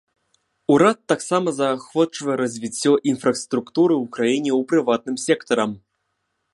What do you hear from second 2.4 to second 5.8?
развіццё інфраструктуры ў краіне ў прыватным сектарам.